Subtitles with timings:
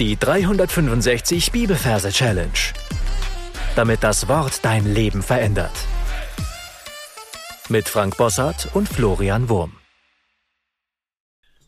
[0.00, 2.50] Die 365 Bibelverse Challenge.
[3.76, 5.70] Damit das Wort dein Leben verändert.
[7.68, 9.74] Mit Frank Bossart und Florian Wurm.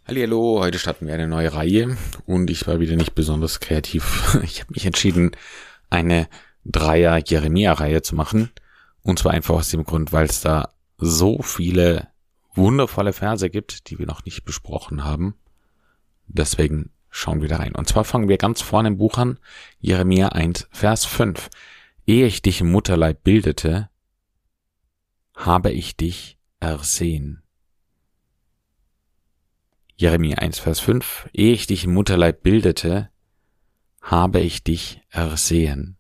[0.09, 4.37] Hallo, heute starten wir eine neue Reihe und ich war wieder nicht besonders kreativ.
[4.43, 5.31] Ich habe mich entschieden,
[5.89, 6.29] eine
[6.65, 8.51] Dreier Jeremia-Reihe zu machen.
[9.03, 12.09] Und zwar einfach aus dem Grund, weil es da so viele
[12.57, 15.37] wundervolle Verse gibt, die wir noch nicht besprochen haben.
[16.27, 17.75] Deswegen schauen wir da rein.
[17.75, 19.39] Und zwar fangen wir ganz vorne im Buch an,
[19.81, 21.49] Jeremia 1, Vers 5.
[22.07, 23.89] Ehe ich dich im Mutterleib bildete,
[25.35, 27.43] habe ich dich ersehen.
[29.97, 31.31] Jeremia 1, Vers 5.
[31.33, 33.11] Ehe ich dich im Mutterleib bildete,
[34.03, 35.97] habe ich dich ersehen.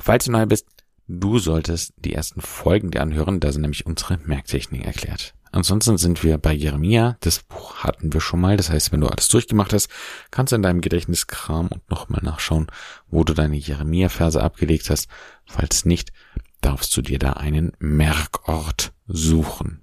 [0.00, 0.66] Falls du neu bist,
[1.08, 5.35] du solltest die ersten Folgen dir anhören, da sind nämlich unsere Merktechniken erklärt.
[5.56, 7.16] Ansonsten sind wir bei Jeremia.
[7.20, 8.58] Das Buch hatten wir schon mal.
[8.58, 9.88] Das heißt, wenn du alles durchgemacht hast,
[10.30, 12.66] kannst du in deinem Gedächtnis kramen und nochmal nachschauen,
[13.08, 15.08] wo du deine Jeremia-Verse abgelegt hast.
[15.46, 16.12] Falls nicht,
[16.60, 19.80] darfst du dir da einen Merkort suchen.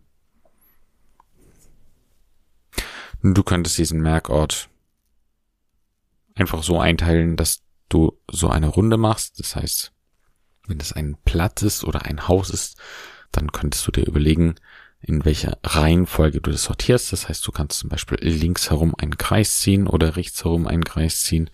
[3.23, 4.69] Du könntest diesen Merkort
[6.35, 9.39] einfach so einteilen, dass du so eine Runde machst.
[9.39, 9.91] Das heißt,
[10.67, 12.77] wenn es ein Platz ist oder ein Haus ist,
[13.31, 14.53] dann könntest du dir überlegen,
[15.03, 17.11] in welcher Reihenfolge du das sortierst.
[17.11, 20.85] Das heißt, du kannst zum Beispiel links herum einen Kreis ziehen oder rechts herum einen
[20.85, 21.49] Kreis ziehen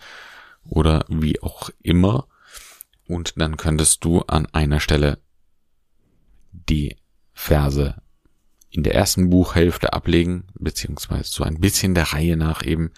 [0.63, 2.27] oder wie auch immer.
[3.07, 5.17] Und dann könntest du an einer Stelle
[6.51, 6.95] die
[7.33, 7.95] Verse
[8.69, 12.91] in der ersten Buchhälfte ablegen, beziehungsweise so ein bisschen der Reihe nach eben.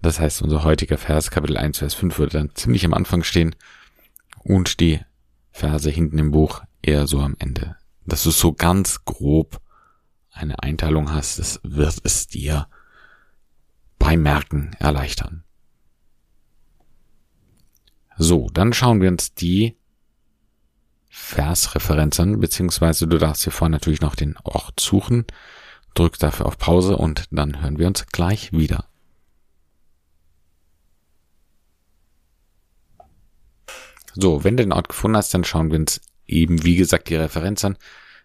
[0.00, 3.56] Das heißt, unser heutiger Vers, Kapitel 1, Vers 5, würde dann ziemlich am Anfang stehen
[4.44, 5.00] und die
[5.50, 7.76] Verse hinten im Buch eher so am Ende
[8.06, 9.60] dass du so ganz grob
[10.30, 12.68] eine Einteilung hast, das wird es dir
[13.98, 15.44] beim Merken erleichtern.
[18.18, 19.76] So, dann schauen wir uns die
[21.08, 25.26] Versreferenz an, beziehungsweise du darfst hier vorne natürlich noch den Ort suchen,
[25.94, 28.86] drück dafür auf Pause und dann hören wir uns gleich wieder.
[34.14, 37.16] So, wenn du den Ort gefunden hast, dann schauen wir uns eben wie gesagt die
[37.16, 37.76] Referenz an.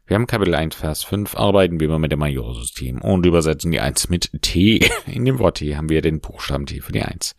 [0.07, 3.79] Wir haben Kapitel 1, Vers 5, arbeiten wir immer mit dem Majorsystem und übersetzen die
[3.79, 4.85] 1 mit T.
[5.06, 7.35] In dem Wort T haben wir den Buchstaben T für die 1.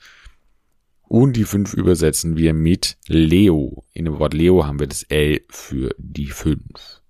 [1.03, 3.85] Und die 5 übersetzen wir mit Leo.
[3.93, 7.03] In dem Wort Leo haben wir das L für die 5.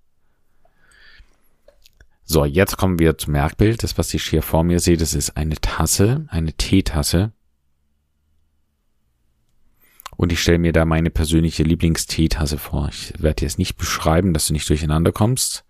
[2.25, 3.83] So, jetzt kommen wir zum Merkbild.
[3.83, 7.31] Das, was ich hier vor mir sehe, das ist eine Tasse, eine Teetasse.
[10.15, 12.89] Und ich stelle mir da meine persönliche Lieblingsteetasse vor.
[12.89, 15.65] Ich werde dir jetzt nicht beschreiben, dass du nicht durcheinander kommst.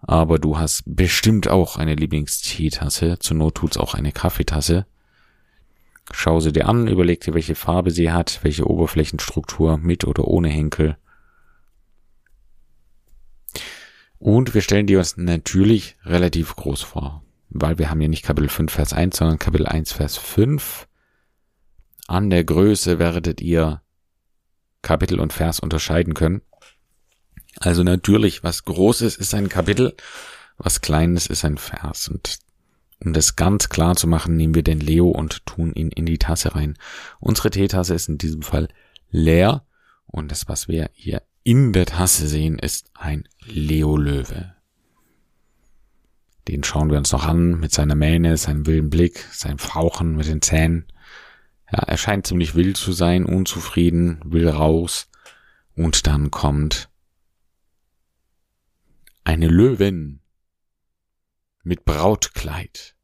[0.00, 3.18] Aber du hast bestimmt auch eine Lieblingsteetasse.
[3.18, 4.86] Zur Not tut's auch eine Kaffeetasse.
[6.12, 10.48] Schau sie dir an, überleg dir, welche Farbe sie hat, welche Oberflächenstruktur, mit oder ohne
[10.48, 10.96] Henkel.
[14.18, 18.48] Und wir stellen die uns natürlich relativ groß vor, weil wir haben ja nicht Kapitel
[18.48, 20.88] 5 Vers 1, sondern Kapitel 1 Vers 5.
[22.08, 23.82] An der Größe werdet ihr
[24.80, 26.40] Kapitel und Vers unterscheiden können.
[27.60, 29.94] Also natürlich, was Großes ist ein Kapitel,
[30.56, 32.08] was Kleines ist ein Vers.
[32.08, 32.38] Und
[33.04, 36.18] um das ganz klar zu machen, nehmen wir den Leo und tun ihn in die
[36.18, 36.78] Tasse rein.
[37.20, 38.68] Unsere Teetasse ist in diesem Fall
[39.10, 39.66] leer
[40.06, 44.54] und das, was wir hier in der Tasse sehen, ist ein Leo-Löwe.
[46.48, 50.26] Den schauen wir uns noch an mit seiner Mähne, seinem wilden Blick, seinem Fauchen mit
[50.26, 50.86] den Zähnen.
[51.70, 55.08] Ja, er scheint ziemlich wild zu sein, unzufrieden, will raus.
[55.74, 56.88] Und dann kommt
[59.24, 60.20] eine Löwin
[61.62, 62.96] mit Brautkleid.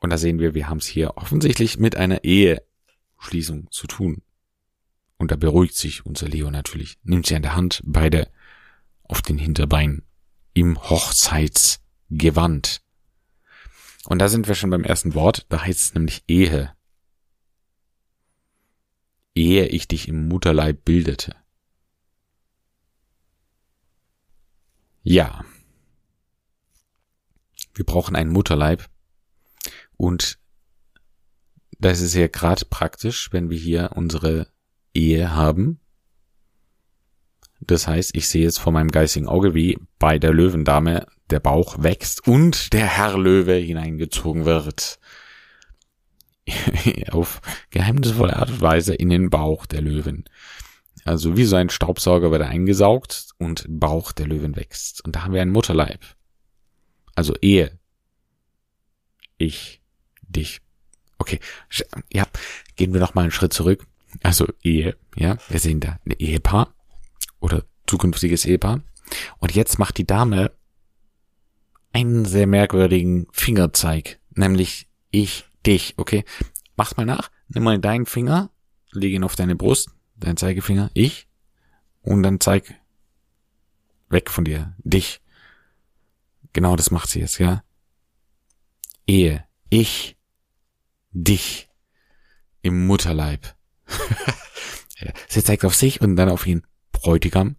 [0.00, 4.22] Und da sehen wir, wir haben es hier offensichtlich mit einer Eheschließung zu tun.
[5.16, 8.30] Und da beruhigt sich unser Leo natürlich, nimmt sie an der Hand, beide
[9.02, 10.02] auf den Hinterbeinen,
[10.52, 12.82] im Hochzeitsgewand.
[14.04, 16.73] Und da sind wir schon beim ersten Wort, da heißt es nämlich Ehe
[19.34, 21.34] ehe ich dich im Mutterleib bildete.
[25.02, 25.44] Ja.
[27.74, 28.88] Wir brauchen einen Mutterleib.
[29.96, 30.38] Und
[31.78, 34.48] das ist ja gerade praktisch, wenn wir hier unsere
[34.94, 35.80] Ehe haben.
[37.60, 41.82] Das heißt, ich sehe es vor meinem geistigen Auge, wie bei der Löwendame der Bauch
[41.82, 44.98] wächst und der Herr Löwe hineingezogen wird.
[47.10, 50.24] auf geheimnisvolle Art und Weise in den Bauch der Löwen.
[51.04, 55.04] Also wie so ein Staubsauger wird er eingesaugt und Bauch der Löwen wächst.
[55.04, 56.00] Und da haben wir einen Mutterleib.
[57.14, 57.78] Also Ehe.
[59.36, 59.82] Ich
[60.22, 60.60] dich
[61.18, 61.40] Okay,
[62.12, 62.26] ja,
[62.76, 63.86] gehen wir noch mal einen Schritt zurück.
[64.22, 66.74] Also Ehe, ja, wir sehen da ein Ehepaar
[67.40, 68.82] oder zukünftiges Ehepaar.
[69.38, 70.50] Und jetzt macht die Dame
[71.92, 76.24] einen sehr merkwürdigen Fingerzeig, nämlich ich, dich, okay?
[76.76, 78.50] Mach's mal nach, nimm mal deinen Finger,
[78.92, 81.28] leg ihn auf deine Brust, dein Zeigefinger, ich,
[82.02, 82.74] und dann zeig
[84.08, 85.20] weg von dir, dich.
[86.52, 87.64] Genau das macht sie jetzt, ja?
[89.06, 90.16] Ehe, ich,
[91.10, 91.68] dich,
[92.62, 93.54] im Mutterleib.
[95.28, 97.56] sie zeigt auf sich und dann auf ihn, Bräutigam,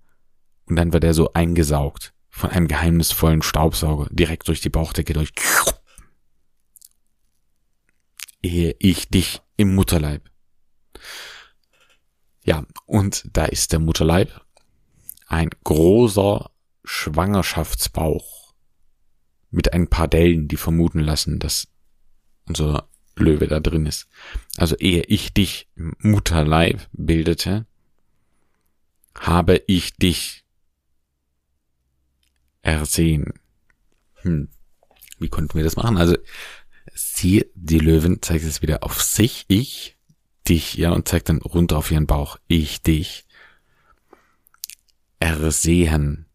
[0.66, 5.32] und dann wird er so eingesaugt von einem geheimnisvollen Staubsauger direkt durch die Bauchdecke durch.
[8.46, 10.30] Ehe ich dich im Mutterleib.
[12.44, 14.40] Ja, und da ist der Mutterleib
[15.26, 16.52] ein großer
[16.84, 18.54] Schwangerschaftsbauch
[19.50, 21.68] mit ein paar Dellen, die vermuten lassen, dass
[22.48, 24.08] unser Löwe da drin ist.
[24.58, 27.66] Also ehe ich dich im Mutterleib bildete,
[29.16, 30.46] habe ich dich
[32.62, 33.34] ersehen.
[34.18, 34.50] Hm.
[35.18, 35.98] Wie konnten wir das machen?
[35.98, 36.16] Also
[36.96, 39.98] sie, die Löwin, zeigt es wieder auf sich, ich,
[40.48, 43.26] dich, ja, und zeigt dann runter auf ihren Bauch, ich, dich.
[45.20, 46.26] Ersehen.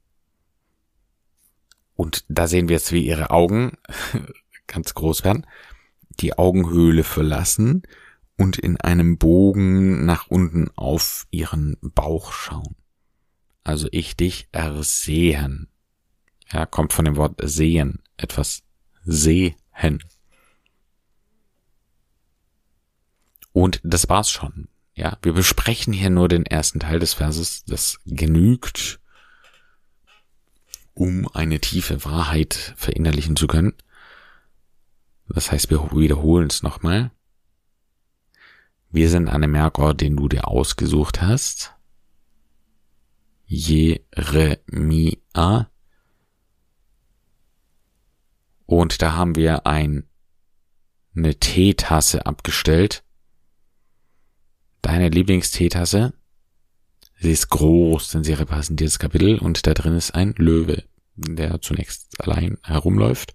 [1.94, 3.72] Und da sehen wir jetzt, wie ihre Augen
[4.66, 5.46] ganz groß werden,
[6.20, 7.82] die Augenhöhle verlassen
[8.36, 12.74] und in einem Bogen nach unten auf ihren Bauch schauen.
[13.64, 15.68] Also ich dich ersehen.
[16.50, 18.62] Ja, kommt von dem Wort sehen, etwas
[19.04, 20.02] sehen.
[23.52, 24.68] Und das war's schon.
[24.94, 27.64] Ja, wir besprechen hier nur den ersten Teil des Verses.
[27.64, 29.00] Das genügt,
[30.94, 33.74] um eine tiefe Wahrheit verinnerlichen zu können.
[35.28, 37.10] Das heißt, wir wiederholen es nochmal.
[38.90, 41.72] Wir sind an einem Merkort, den du dir ausgesucht hast.
[43.46, 45.16] Jeremia
[48.70, 50.08] und da haben wir ein,
[51.16, 53.02] eine Teetasse abgestellt.
[54.82, 56.12] Deine Lieblingsteetasse.
[57.18, 60.84] Sie ist groß, denn sie repräsentiert das Kapitel und da drin ist ein Löwe,
[61.16, 63.34] der zunächst allein herumläuft.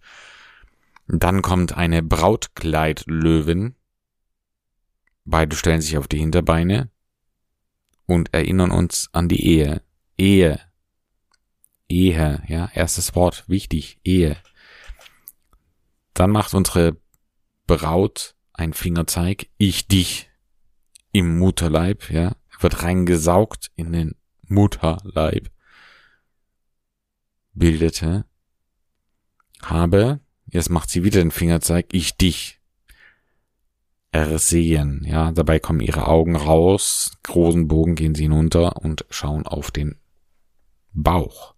[1.07, 3.75] Dann kommt eine Brautkleidlöwin.
[5.23, 6.89] Beide stellen sich auf die Hinterbeine
[8.07, 9.81] und erinnern uns an die Ehe.
[10.17, 10.59] Ehe.
[11.87, 14.37] Ehe, ja, erstes Wort, wichtig, Ehe.
[16.15, 16.97] Dann macht unsere
[17.67, 20.29] Braut ein Fingerzeig, ich dich
[21.15, 24.15] im Mutterleib, ja, wird reingesaugt in den
[24.47, 25.49] Mutterleib.
[27.53, 28.25] Bildete,
[29.61, 32.59] habe, jetzt macht sie wieder den Fingerzeig, ich dich
[34.11, 39.71] ersehen, ja, dabei kommen ihre Augen raus, großen Bogen gehen sie hinunter und schauen auf
[39.71, 39.97] den
[40.91, 41.55] Bauch.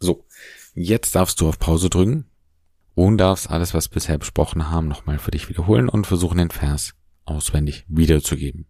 [0.00, 0.26] So,
[0.74, 2.26] Jetzt darfst du auf Pause drücken
[2.96, 6.50] und darfst alles, was wir bisher besprochen haben, nochmal für dich wiederholen und versuchen, den
[6.50, 6.94] Vers
[7.26, 8.64] auswendig wiederzugeben.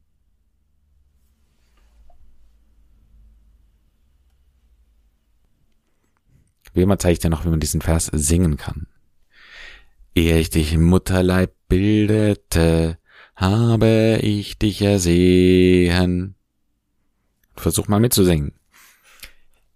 [6.75, 8.89] Wie immer zeige ich dir noch, wie man diesen Vers singen kann.
[10.15, 12.99] Ehe ich dich im Mutterleib bildete,
[13.37, 16.35] habe ich dich ersehen.
[17.55, 18.55] Versuch mal mitzusingen.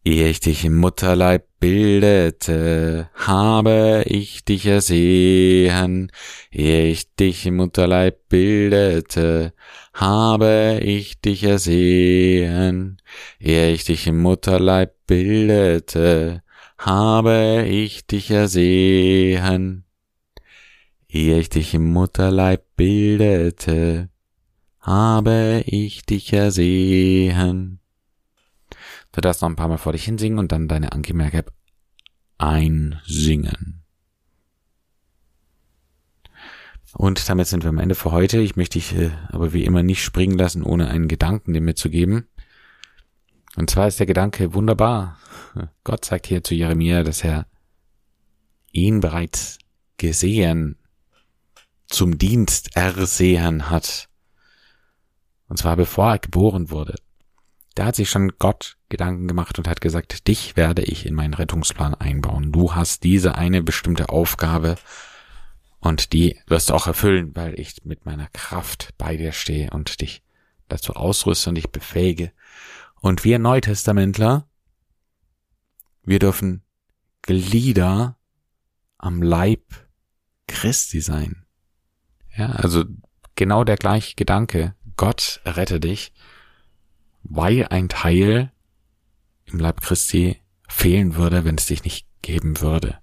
[0.02, 6.11] Ehe ich dich im Mutterleib bildete, habe ich dich ersehen.
[6.50, 9.52] Ehe ich dich im Mutterleib bildete,
[9.92, 12.97] habe ich dich ersehen.
[13.38, 16.42] Ehe ich dich im Mutterleib bildete,
[16.78, 19.85] habe ich dich ersehen.
[21.11, 24.09] Ehe ich dich im Mutterleib bildete,
[24.80, 27.80] habe ich dich ersehen.
[29.12, 31.52] Du darfst noch ein paar Mal vor dich hinsingen und dann deine Anki Merkab
[32.38, 33.83] einsingen.
[36.93, 38.40] Und damit sind wir am Ende für heute.
[38.40, 42.29] Ich möchte dich äh, aber wie immer nicht springen lassen, ohne einen Gedanken dir mitzugeben.
[43.57, 45.19] Und zwar ist der Gedanke wunderbar.
[45.85, 47.47] Gott sagt hier zu Jeremia, dass er
[48.73, 49.59] ihn bereits
[49.97, 50.79] gesehen,
[51.87, 54.09] zum Dienst ersehen hat.
[55.49, 56.95] Und zwar bevor er geboren wurde.
[57.75, 61.35] Da hat sich schon Gott Gedanken gemacht und hat gesagt, dich werde ich in meinen
[61.35, 62.53] Rettungsplan einbauen.
[62.53, 64.77] Du hast diese eine bestimmte Aufgabe
[65.79, 70.00] und die wirst du auch erfüllen, weil ich mit meiner Kraft bei dir stehe und
[70.00, 70.23] dich
[70.69, 72.33] dazu ausrüste und dich befähige.
[73.00, 74.47] Und wir Neutestamentler,
[76.03, 76.62] wir dürfen
[77.23, 78.19] Glieder
[78.99, 79.62] am Leib
[80.47, 81.47] Christi sein.
[82.37, 82.85] Ja, also
[83.37, 84.75] genau der gleiche Gedanke.
[84.97, 86.12] Gott rette dich,
[87.23, 88.53] weil ein Teil
[89.47, 92.99] im Leib Christi fehlen würde, wenn es dich nicht geben würde.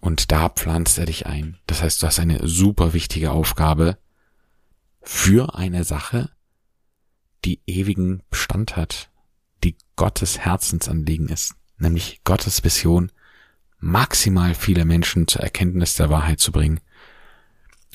[0.00, 1.58] Und da pflanzt er dich ein.
[1.66, 3.98] Das heißt, du hast eine super wichtige Aufgabe
[5.02, 6.30] für eine Sache,
[7.44, 9.10] die ewigen Bestand hat,
[9.64, 13.12] die Gottes Herzensanliegen ist, nämlich Gottes Vision,
[13.78, 16.80] maximal viele Menschen zur Erkenntnis der Wahrheit zu bringen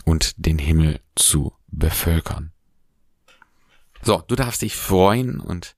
[0.06, 2.52] und den Himmel zu bevölkern.
[4.04, 5.76] So, du darfst dich freuen und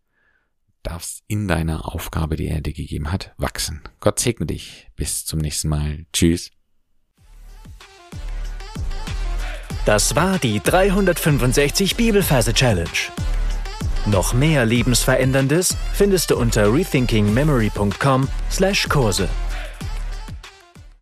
[0.82, 3.82] darfst in deiner Aufgabe, die er dir gegeben hat, wachsen.
[4.00, 4.90] Gott segne dich.
[4.96, 6.06] Bis zum nächsten Mal.
[6.14, 6.52] Tschüss.
[9.86, 12.88] Das war die 365 Bibelferse Challenge.
[14.06, 19.30] Noch mehr Lebensveränderndes findest du unter rethinkingmemory.com/Kurse.